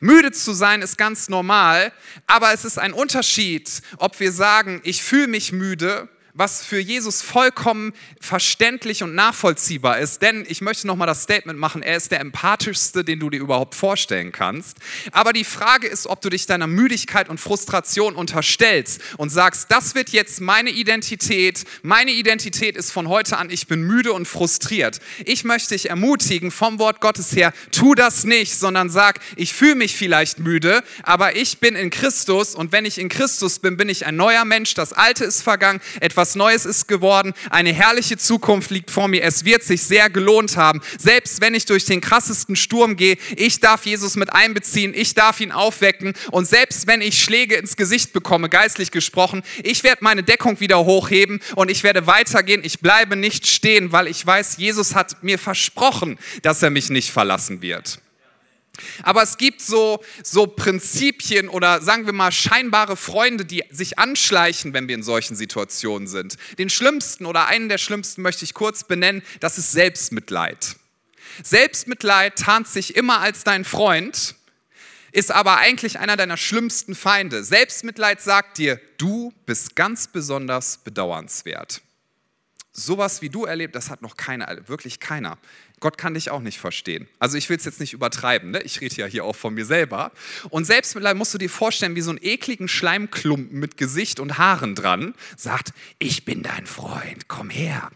[0.00, 1.90] Müde zu sein ist ganz normal,
[2.26, 6.10] aber es ist ein Unterschied, ob wir sagen, ich fühle mich müde
[6.40, 10.22] was für Jesus vollkommen verständlich und nachvollziehbar ist.
[10.22, 13.74] Denn ich möchte nochmal das Statement machen, er ist der empathischste, den du dir überhaupt
[13.74, 14.78] vorstellen kannst.
[15.12, 19.94] Aber die Frage ist, ob du dich deiner Müdigkeit und Frustration unterstellst und sagst, das
[19.94, 21.64] wird jetzt meine Identität.
[21.82, 24.98] Meine Identität ist von heute an, ich bin müde und frustriert.
[25.26, 29.74] Ich möchte dich ermutigen, vom Wort Gottes her, tu das nicht, sondern sag, ich fühle
[29.74, 33.90] mich vielleicht müde, aber ich bin in Christus und wenn ich in Christus bin, bin
[33.90, 34.72] ich ein neuer Mensch.
[34.72, 39.24] Das Alte ist vergangen, etwas etwas Neues ist geworden, eine herrliche Zukunft liegt vor mir,
[39.24, 40.80] es wird sich sehr gelohnt haben.
[40.96, 45.40] Selbst wenn ich durch den krassesten Sturm gehe, ich darf Jesus mit einbeziehen, ich darf
[45.40, 50.22] ihn aufwecken und selbst wenn ich Schläge ins Gesicht bekomme, geistlich gesprochen, ich werde meine
[50.22, 54.94] Deckung wieder hochheben und ich werde weitergehen, ich bleibe nicht stehen, weil ich weiß, Jesus
[54.94, 58.00] hat mir versprochen, dass er mich nicht verlassen wird.
[59.02, 64.72] Aber es gibt so, so Prinzipien oder sagen wir mal scheinbare Freunde, die sich anschleichen,
[64.72, 66.36] wenn wir in solchen Situationen sind.
[66.58, 70.76] Den schlimmsten oder einen der schlimmsten möchte ich kurz benennen, das ist Selbstmitleid.
[71.42, 74.34] Selbstmitleid tarnt sich immer als dein Freund,
[75.12, 77.42] ist aber eigentlich einer deiner schlimmsten Feinde.
[77.42, 81.82] Selbstmitleid sagt dir, du bist ganz besonders bedauernswert.
[82.72, 85.38] Sowas wie du erlebt, das hat noch keiner, wirklich keiner.
[85.80, 87.08] Gott kann dich auch nicht verstehen.
[87.18, 88.60] Also ich will es jetzt nicht übertreiben, ne?
[88.60, 90.12] ich rede ja hier auch von mir selber.
[90.50, 94.74] Und Selbstmitleid musst du dir vorstellen, wie so einen ekligen Schleimklumpen mit Gesicht und Haaren
[94.74, 97.90] dran, sagt, ich bin dein Freund, komm her.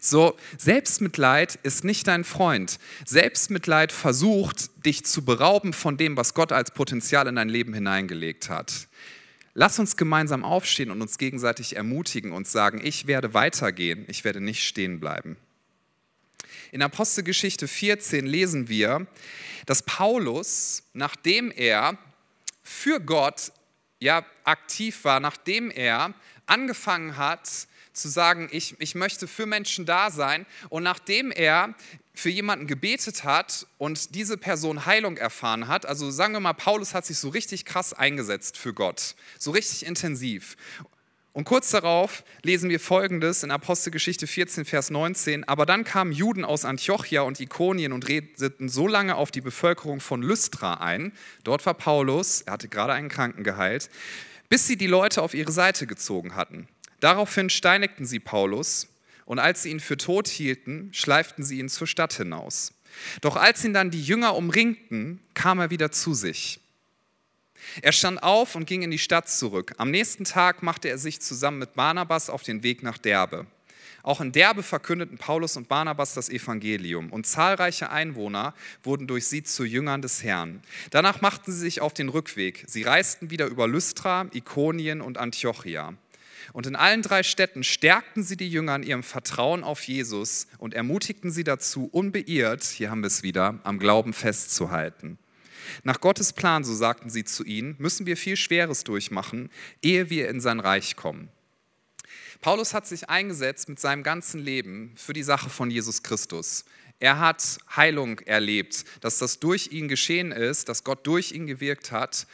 [0.00, 2.78] So, Selbstmitleid ist nicht dein Freund.
[3.06, 8.50] Selbstmitleid versucht, dich zu berauben von dem, was Gott als Potenzial in dein Leben hineingelegt
[8.50, 8.88] hat.
[9.54, 14.40] Lass uns gemeinsam aufstehen und uns gegenseitig ermutigen und sagen, ich werde weitergehen, ich werde
[14.40, 15.36] nicht stehen bleiben.
[16.72, 19.06] In Apostelgeschichte 14 lesen wir,
[19.66, 21.98] dass Paulus, nachdem er
[22.62, 23.52] für Gott
[23.98, 26.14] ja aktiv war, nachdem er
[26.46, 31.74] angefangen hat zu sagen, ich, ich möchte für Menschen da sein und nachdem er
[32.14, 36.94] für jemanden gebetet hat und diese Person Heilung erfahren hat, also sagen wir mal, Paulus
[36.94, 40.56] hat sich so richtig krass eingesetzt für Gott, so richtig intensiv.
[41.32, 45.46] Und kurz darauf lesen wir folgendes in Apostelgeschichte 14, Vers 19.
[45.46, 50.00] Aber dann kamen Juden aus Antiochia und Ikonien und redeten so lange auf die Bevölkerung
[50.00, 51.12] von Lystra ein.
[51.44, 53.90] Dort war Paulus, er hatte gerade einen Kranken geheilt,
[54.48, 56.66] bis sie die Leute auf ihre Seite gezogen hatten.
[56.98, 58.88] Daraufhin steinigten sie Paulus
[59.24, 62.72] und als sie ihn für tot hielten, schleiften sie ihn zur Stadt hinaus.
[63.20, 66.58] Doch als ihn dann die Jünger umringten, kam er wieder zu sich.
[67.82, 69.74] Er stand auf und ging in die Stadt zurück.
[69.78, 73.46] Am nächsten Tag machte er sich zusammen mit Barnabas auf den Weg nach Derbe.
[74.02, 79.42] Auch in Derbe verkündeten Paulus und Barnabas das Evangelium und zahlreiche Einwohner wurden durch sie
[79.42, 80.62] zu Jüngern des Herrn.
[80.90, 82.64] Danach machten sie sich auf den Rückweg.
[82.66, 85.94] Sie reisten wieder über Lystra, Ikonien und Antiochia.
[86.52, 90.74] Und in allen drei Städten stärkten sie die Jünger in ihrem Vertrauen auf Jesus und
[90.74, 95.18] ermutigten sie dazu, unbeirrt, hier haben wir es wieder, am Glauben festzuhalten.
[95.82, 99.50] Nach Gottes Plan, so sagten sie zu ihnen, müssen wir viel Schweres durchmachen,
[99.82, 101.28] ehe wir in sein Reich kommen.
[102.40, 106.64] Paulus hat sich eingesetzt mit seinem ganzen Leben für die Sache von Jesus Christus.
[106.98, 111.92] Er hat Heilung erlebt, dass das durch ihn geschehen ist, dass Gott durch ihn gewirkt
[111.92, 112.26] hat.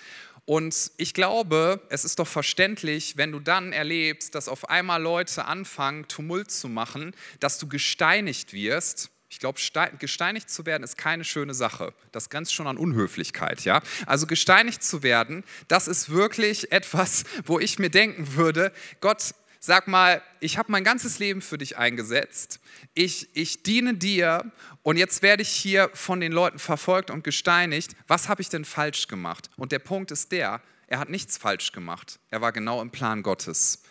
[0.44, 5.44] Und ich glaube, es ist doch verständlich, wenn du dann erlebst, dass auf einmal Leute
[5.44, 9.60] anfangen, Tumult zu machen, dass du gesteinigt wirst ich glaube,
[9.98, 11.92] gesteinigt zu werden ist keine schöne Sache.
[12.10, 13.82] Das grenzt schon an Unhöflichkeit, ja?
[14.06, 18.72] Also gesteinigt zu werden, das ist wirklich etwas, wo ich mir denken würde,
[19.02, 22.60] Gott, Sag mal, ich habe mein ganzes Leben für dich eingesetzt.
[22.94, 24.52] Ich, ich diene dir
[24.84, 27.96] und jetzt werde ich hier von den Leuten verfolgt und gesteinigt.
[28.06, 29.50] Was habe ich denn falsch gemacht?
[29.56, 32.20] Und der Punkt ist der, er hat nichts falsch gemacht.
[32.30, 33.82] Er war genau im Plan Gottes.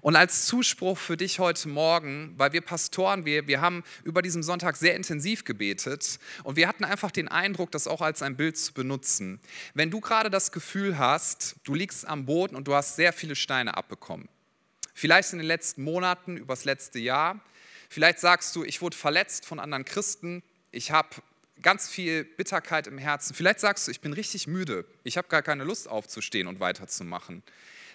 [0.00, 4.42] Und als Zuspruch für dich heute Morgen, weil wir Pastoren, wir, wir haben über diesen
[4.42, 8.56] Sonntag sehr intensiv gebetet und wir hatten einfach den Eindruck, das auch als ein Bild
[8.56, 9.40] zu benutzen.
[9.74, 13.36] Wenn du gerade das Gefühl hast, du liegst am Boden und du hast sehr viele
[13.36, 14.28] Steine abbekommen,
[14.94, 17.40] vielleicht in den letzten Monaten, übers letzte Jahr,
[17.90, 21.08] vielleicht sagst du, ich wurde verletzt von anderen Christen, ich habe
[21.62, 23.34] ganz viel Bitterkeit im Herzen.
[23.34, 27.42] Vielleicht sagst du, ich bin richtig müde, ich habe gar keine Lust aufzustehen und weiterzumachen.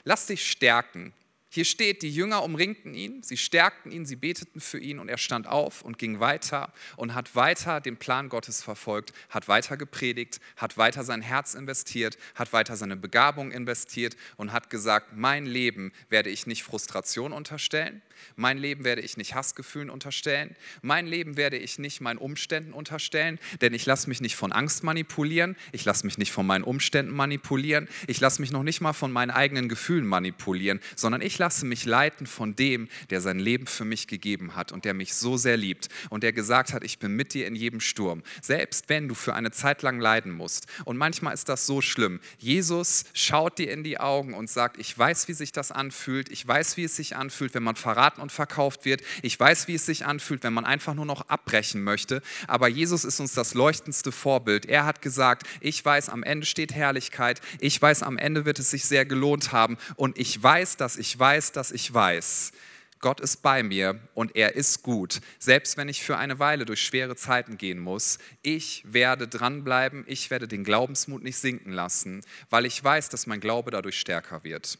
[0.03, 1.13] Lass dich stärken.
[1.49, 5.19] Hier steht, die Jünger umringten ihn, sie stärkten ihn, sie beteten für ihn und er
[5.19, 10.39] stand auf und ging weiter und hat weiter den Plan Gottes verfolgt, hat weiter gepredigt,
[10.57, 15.91] hat weiter sein Herz investiert, hat weiter seine Begabung investiert und hat gesagt, mein Leben
[16.09, 18.01] werde ich nicht Frustration unterstellen,
[18.35, 20.55] mein Leben werde ich nicht Hassgefühlen unterstellen.
[20.81, 24.83] Mein Leben werde ich nicht meinen Umständen unterstellen, denn ich lasse mich nicht von Angst
[24.83, 25.55] manipulieren.
[25.71, 27.87] Ich lasse mich nicht von meinen Umständen manipulieren.
[28.07, 31.85] Ich lasse mich noch nicht mal von meinen eigenen Gefühlen manipulieren, sondern ich lasse mich
[31.85, 35.57] leiten von dem, der sein Leben für mich gegeben hat und der mich so sehr
[35.57, 38.23] liebt und der gesagt hat, ich bin mit dir in jedem Sturm.
[38.41, 40.67] Selbst wenn du für eine Zeit lang leiden musst.
[40.85, 42.19] Und manchmal ist das so schlimm.
[42.37, 46.29] Jesus schaut dir in die Augen und sagt, ich weiß, wie sich das anfühlt.
[46.29, 49.01] Ich weiß, wie es sich anfühlt, wenn man verraten verraten und verkauft wird.
[49.21, 52.21] Ich weiß, wie es sich anfühlt, wenn man einfach nur noch abbrechen möchte.
[52.47, 54.65] Aber Jesus ist uns das leuchtendste Vorbild.
[54.65, 57.41] Er hat gesagt, ich weiß, am Ende steht Herrlichkeit.
[57.59, 59.77] Ich weiß, am Ende wird es sich sehr gelohnt haben.
[59.95, 62.51] Und ich weiß, dass ich weiß, dass ich weiß.
[62.99, 65.19] Gott ist bei mir und er ist gut.
[65.37, 70.29] Selbst wenn ich für eine Weile durch schwere Zeiten gehen muss, ich werde dranbleiben, ich
[70.31, 74.79] werde den Glaubensmut nicht sinken lassen, weil ich weiß, dass mein Glaube dadurch stärker wird.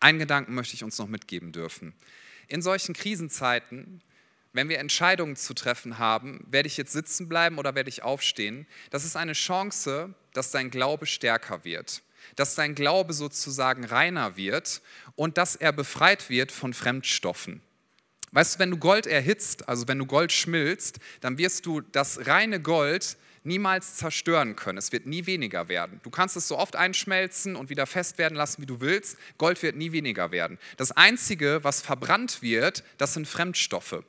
[0.00, 1.92] Einen Gedanken möchte ich uns noch mitgeben dürfen
[2.52, 4.02] in solchen Krisenzeiten,
[4.52, 8.66] wenn wir Entscheidungen zu treffen haben, werde ich jetzt sitzen bleiben oder werde ich aufstehen,
[8.90, 12.02] das ist eine Chance, dass dein Glaube stärker wird,
[12.36, 14.82] dass dein Glaube sozusagen reiner wird
[15.16, 17.62] und dass er befreit wird von Fremdstoffen.
[18.32, 22.26] Weißt du, wenn du Gold erhitzt, also wenn du Gold schmilzt, dann wirst du das
[22.26, 24.78] reine Gold niemals zerstören können.
[24.78, 26.00] Es wird nie weniger werden.
[26.02, 29.16] Du kannst es so oft einschmelzen und wieder fest werden lassen, wie du willst.
[29.38, 30.58] Gold wird nie weniger werden.
[30.76, 34.04] Das Einzige, was verbrannt wird, das sind Fremdstoffe.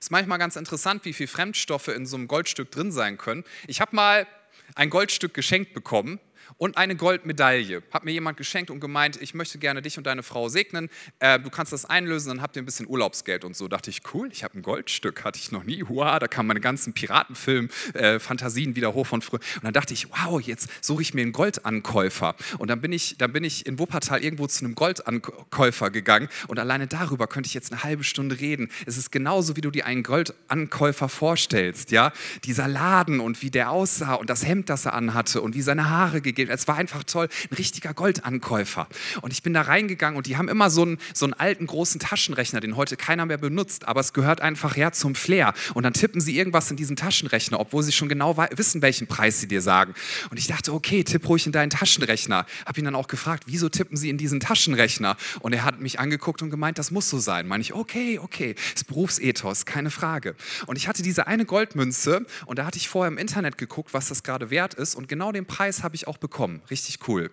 [0.00, 3.44] Ist manchmal ganz interessant, wie viele Fremdstoffe in so einem Goldstück drin sein können.
[3.66, 4.26] Ich habe mal
[4.74, 6.20] ein Goldstück geschenkt bekommen
[6.58, 7.82] und eine Goldmedaille.
[7.92, 10.88] Hat mir jemand geschenkt und gemeint, ich möchte gerne dich und deine Frau segnen.
[11.18, 13.68] Äh, du kannst das einlösen, dann habt ihr ein bisschen Urlaubsgeld und so.
[13.68, 15.84] Dachte ich, cool, ich habe ein Goldstück, hatte ich noch nie.
[15.84, 19.40] Hua, da kamen meine ganzen Piratenfilm-Fantasien äh, wieder hoch von früher.
[19.56, 22.34] Und dann dachte ich, wow, jetzt suche ich mir einen Goldankäufer.
[22.58, 26.58] Und dann bin ich, dann bin ich in Wuppertal irgendwo zu einem Goldankäufer gegangen und
[26.58, 28.70] alleine darüber könnte ich jetzt eine halbe Stunde reden.
[28.86, 32.12] Es ist genauso, wie du dir einen Goldankäufer vorstellst, ja?
[32.44, 35.90] Dieser Laden und wie der aussah und das Hemd, das er anhatte und wie seine
[35.90, 36.58] Haare gegeben gegeben.
[36.58, 38.86] Es war einfach toll, ein richtiger Goldankäufer.
[39.22, 42.00] Und ich bin da reingegangen und die haben immer so einen, so einen alten großen
[42.00, 45.54] Taschenrechner, den heute keiner mehr benutzt, aber es gehört einfach ja zum Flair.
[45.74, 49.40] Und dann tippen sie irgendwas in diesen Taschenrechner, obwohl sie schon genau wissen, welchen Preis
[49.40, 49.94] sie dir sagen.
[50.30, 52.46] Und ich dachte, okay, tipp ruhig in deinen Taschenrechner.
[52.64, 55.16] Habe ihn dann auch gefragt, wieso tippen sie in diesen Taschenrechner?
[55.40, 57.46] Und er hat mich angeguckt und gemeint, das muss so sein.
[57.46, 60.34] Meine ich, okay, okay, das Berufsethos, keine Frage.
[60.66, 64.08] Und ich hatte diese eine Goldmünze und da hatte ich vorher im Internet geguckt, was
[64.08, 64.94] das gerade wert ist.
[64.94, 66.60] Und genau den Preis habe ich auch bekommen bekommen.
[66.70, 67.30] Richtig cool.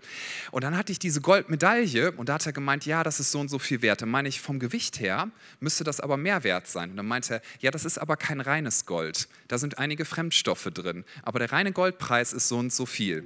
[0.51, 3.39] Und dann hatte ich diese Goldmedaille und da hat er gemeint, ja, das ist so
[3.41, 4.01] und so viel wert.
[4.01, 6.91] Dann meine ich, vom Gewicht her müsste das aber mehr wert sein.
[6.91, 9.27] Und dann meinte er, ja, das ist aber kein reines Gold.
[9.49, 11.03] Da sind einige Fremdstoffe drin.
[11.21, 13.25] Aber der reine Goldpreis ist so und so viel.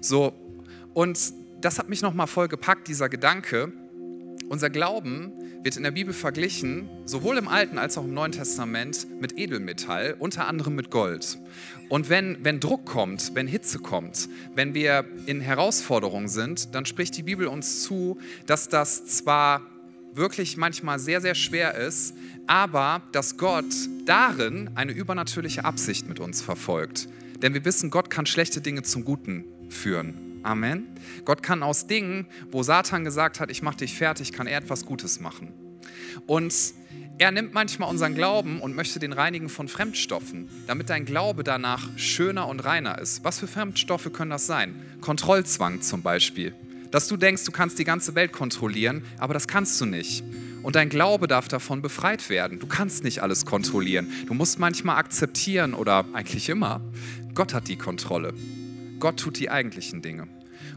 [0.00, 0.34] So,
[0.94, 1.16] und
[1.60, 3.72] das hat mich nochmal voll gepackt, dieser Gedanke.
[4.48, 9.06] Unser Glauben wird in der Bibel verglichen, sowohl im Alten als auch im Neuen Testament,
[9.20, 11.38] mit Edelmetall, unter anderem mit Gold.
[11.88, 17.16] Und wenn, wenn Druck kommt, wenn Hitze kommt, wenn wir in Herausforderungen sind, dann spricht
[17.16, 19.62] die Bibel uns zu, dass das zwar
[20.12, 22.14] wirklich manchmal sehr, sehr schwer ist,
[22.46, 27.08] aber dass Gott darin eine übernatürliche Absicht mit uns verfolgt.
[27.42, 30.23] Denn wir wissen, Gott kann schlechte Dinge zum Guten führen.
[30.44, 30.86] Amen.
[31.24, 34.84] Gott kann aus Dingen, wo Satan gesagt hat, ich mache dich fertig, kann er etwas
[34.84, 35.52] Gutes machen.
[36.26, 36.54] Und
[37.16, 41.88] er nimmt manchmal unseren Glauben und möchte den reinigen von Fremdstoffen, damit dein Glaube danach
[41.96, 43.24] schöner und reiner ist.
[43.24, 44.74] Was für Fremdstoffe können das sein?
[45.00, 46.54] Kontrollzwang zum Beispiel.
[46.90, 50.24] Dass du denkst, du kannst die ganze Welt kontrollieren, aber das kannst du nicht.
[50.62, 52.58] Und dein Glaube darf davon befreit werden.
[52.58, 54.12] Du kannst nicht alles kontrollieren.
[54.26, 56.80] Du musst manchmal akzeptieren oder eigentlich immer,
[57.34, 58.34] Gott hat die Kontrolle.
[58.98, 60.26] Gott tut die eigentlichen Dinge.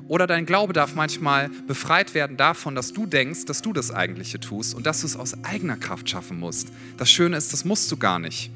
[0.08, 4.39] Oder dein Glaube darf manchmal befreit werden davon, dass du denkst, dass du das Eigentliche
[4.39, 6.70] tust und dass du es aus eigener Kraft schaffen musst.
[6.98, 8.52] Das Schöne ist, das musst du gar nicht.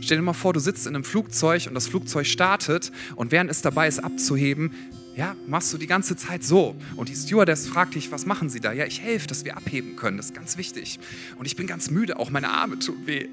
[0.00, 3.50] Stell dir mal vor, du sitzt in einem Flugzeug und das Flugzeug startet und während
[3.50, 4.70] es dabei ist abzuheben,
[5.16, 6.76] ja, machst du die ganze Zeit so.
[6.94, 8.72] Und die Stewardess fragt dich, was machen sie da?
[8.72, 10.18] Ja, ich helfe, dass wir abheben können.
[10.18, 11.00] Das ist ganz wichtig.
[11.38, 13.28] Und ich bin ganz müde, auch meine Arme tun weh.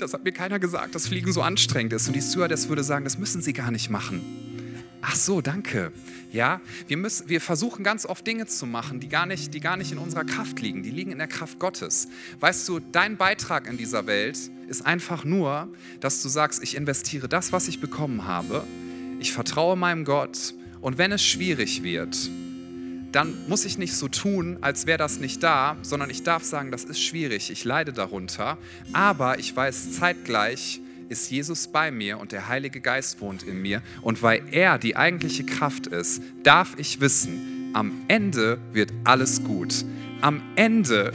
[0.00, 2.08] Das hat mir keiner gesagt, dass Fliegen so anstrengend ist.
[2.08, 4.47] Und die Stewardess würde sagen, das müssen sie gar nicht machen.
[5.00, 5.92] Ach so, danke.
[6.32, 9.76] Ja, wir, müssen, wir versuchen ganz oft Dinge zu machen, die gar, nicht, die gar
[9.76, 10.82] nicht in unserer Kraft liegen.
[10.82, 12.08] Die liegen in der Kraft Gottes.
[12.40, 15.68] Weißt du, dein Beitrag in dieser Welt ist einfach nur,
[16.00, 18.64] dass du sagst, ich investiere das, was ich bekommen habe.
[19.20, 22.16] Ich vertraue meinem Gott und wenn es schwierig wird,
[23.12, 26.70] dann muss ich nicht so tun, als wäre das nicht da, sondern ich darf sagen,
[26.70, 28.58] das ist schwierig, ich leide darunter,
[28.92, 33.82] aber ich weiß zeitgleich, ist Jesus bei mir und der Heilige Geist wohnt in mir.
[34.02, 39.84] Und weil er die eigentliche Kraft ist, darf ich wissen, am Ende wird alles gut.
[40.20, 41.12] Am Ende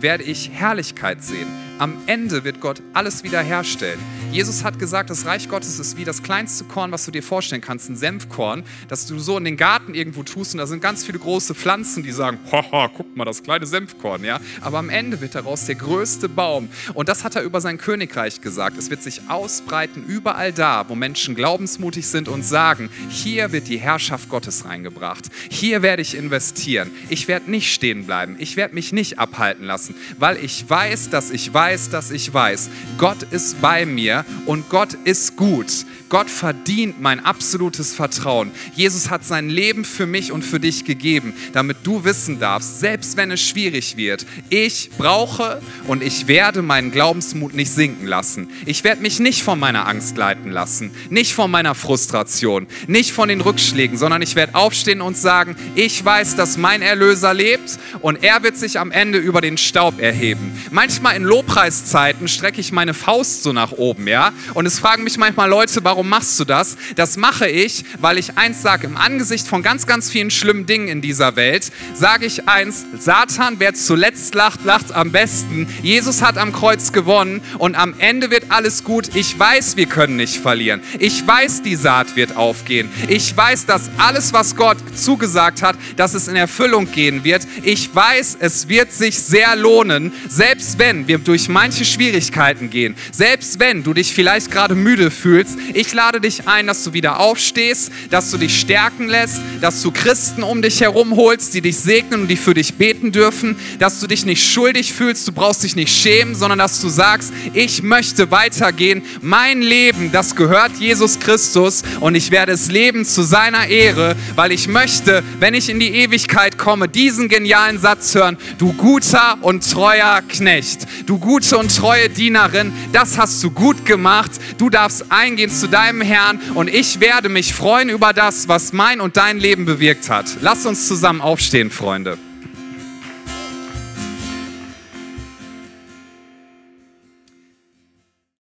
[0.00, 1.48] werde ich Herrlichkeit sehen.
[1.78, 4.00] Am Ende wird Gott alles wiederherstellen.
[4.30, 7.62] Jesus hat gesagt, das Reich Gottes ist wie das kleinste Korn, was du dir vorstellen
[7.62, 11.02] kannst, ein Senfkorn, das du so in den Garten irgendwo tust und da sind ganz
[11.02, 14.38] viele große Pflanzen, die sagen, haha, guck mal, das kleine Senfkorn, ja.
[14.60, 16.68] Aber am Ende wird daraus der größte Baum.
[16.92, 18.76] Und das hat er über sein Königreich gesagt.
[18.76, 23.78] Es wird sich ausbreiten überall da, wo Menschen glaubensmutig sind und sagen, hier wird die
[23.78, 25.24] Herrschaft Gottes reingebracht.
[25.48, 26.90] Hier werde ich investieren.
[27.08, 28.36] Ich werde nicht stehen bleiben.
[28.38, 32.68] Ich werde mich nicht abhalten lassen, weil ich weiß, dass ich weiß, dass ich weiß.
[32.98, 35.84] Gott ist bei mir und Gott ist gut.
[36.08, 38.50] Gott verdient mein absolutes Vertrauen.
[38.74, 43.16] Jesus hat sein Leben für mich und für dich gegeben, damit du wissen darfst, selbst
[43.16, 48.48] wenn es schwierig wird, ich brauche und ich werde meinen Glaubensmut nicht sinken lassen.
[48.64, 53.28] Ich werde mich nicht von meiner Angst leiten lassen, nicht von meiner Frustration, nicht von
[53.28, 58.22] den Rückschlägen, sondern ich werde aufstehen und sagen, ich weiß, dass mein Erlöser lebt und
[58.24, 60.52] er wird sich am Ende über den Staub erheben.
[60.70, 64.32] Manchmal in Lobpreiszeiten strecke ich meine Faust so nach oben, ja?
[64.54, 66.76] Und es fragen mich manchmal Leute, warum machst du das?
[66.96, 70.88] Das mache ich, weil ich eins sage, im Angesicht von ganz, ganz vielen schlimmen Dingen
[70.88, 75.66] in dieser Welt, sage ich eins, Satan, wer zuletzt lacht, lacht am besten.
[75.82, 79.14] Jesus hat am Kreuz gewonnen und am Ende wird alles gut.
[79.14, 80.80] Ich weiß, wir können nicht verlieren.
[80.98, 82.88] Ich weiß, die Saat wird aufgehen.
[83.08, 87.46] Ich weiß, dass alles, was Gott zugesagt hat, dass es in Erfüllung gehen wird.
[87.62, 93.58] Ich weiß, es wird sich sehr lohnen, selbst wenn wir durch manche Schwierigkeiten gehen, selbst
[93.58, 95.58] wenn du dich vielleicht gerade müde fühlst.
[95.74, 99.90] Ich lade dich ein, dass du wieder aufstehst, dass du dich stärken lässt, dass du
[99.90, 104.00] Christen um dich herum holst, die dich segnen und die für dich beten dürfen, dass
[104.00, 107.82] du dich nicht schuldig fühlst, du brauchst dich nicht schämen, sondern dass du sagst, ich
[107.82, 109.02] möchte weitergehen.
[109.20, 114.52] Mein Leben, das gehört Jesus Christus und ich werde es leben zu seiner Ehre, weil
[114.52, 119.68] ich möchte, wenn ich in die Ewigkeit komme, diesen genialen Satz hören, du guter und
[119.68, 125.50] treuer Knecht, du gute und treue Dienerin, das hast du gut gemacht, du darfst eingehen
[125.50, 129.64] zu deinem Herrn und ich werde mich freuen über das, was mein und dein Leben
[129.64, 130.26] bewirkt hat.
[130.40, 132.18] Lass uns zusammen aufstehen, Freunde.